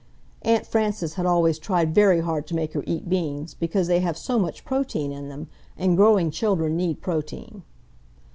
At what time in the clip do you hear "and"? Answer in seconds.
5.77-5.95